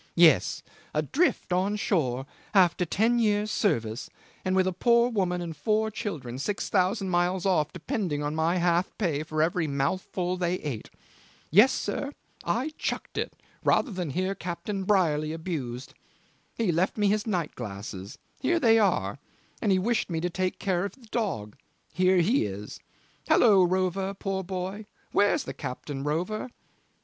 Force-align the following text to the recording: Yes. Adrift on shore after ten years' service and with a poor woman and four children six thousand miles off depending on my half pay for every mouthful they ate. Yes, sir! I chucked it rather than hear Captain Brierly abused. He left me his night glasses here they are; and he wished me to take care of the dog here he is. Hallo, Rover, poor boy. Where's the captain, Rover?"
Yes. 0.15 0.63
Adrift 0.95 1.53
on 1.53 1.75
shore 1.75 2.25
after 2.55 2.85
ten 2.85 3.19
years' 3.19 3.51
service 3.51 4.09
and 4.43 4.55
with 4.55 4.65
a 4.65 4.73
poor 4.73 5.11
woman 5.11 5.41
and 5.43 5.55
four 5.55 5.91
children 5.91 6.39
six 6.39 6.69
thousand 6.69 7.09
miles 7.11 7.45
off 7.45 7.71
depending 7.71 8.23
on 8.23 8.33
my 8.33 8.55
half 8.57 8.89
pay 8.97 9.21
for 9.21 9.43
every 9.43 9.67
mouthful 9.67 10.37
they 10.37 10.55
ate. 10.55 10.89
Yes, 11.51 11.71
sir! 11.71 12.13
I 12.43 12.73
chucked 12.79 13.19
it 13.19 13.35
rather 13.63 13.91
than 13.91 14.09
hear 14.09 14.33
Captain 14.33 14.85
Brierly 14.85 15.33
abused. 15.33 15.93
He 16.57 16.71
left 16.71 16.97
me 16.97 17.07
his 17.07 17.27
night 17.27 17.53
glasses 17.53 18.17
here 18.39 18.59
they 18.59 18.79
are; 18.79 19.19
and 19.61 19.71
he 19.71 19.77
wished 19.77 20.09
me 20.09 20.19
to 20.21 20.31
take 20.31 20.57
care 20.57 20.83
of 20.83 20.93
the 20.93 21.05
dog 21.11 21.55
here 21.93 22.17
he 22.21 22.47
is. 22.47 22.79
Hallo, 23.27 23.61
Rover, 23.63 24.15
poor 24.15 24.43
boy. 24.43 24.87
Where's 25.11 25.43
the 25.43 25.53
captain, 25.53 26.03
Rover?" 26.03 26.49